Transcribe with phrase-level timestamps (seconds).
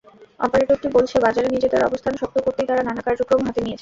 [0.39, 3.69] অপারেটরটি বলছে, বাজারে নিজেদের অবস্থান শক্ত করতেই তারা নানা কার্যক্রম হাতে নিয়েছে।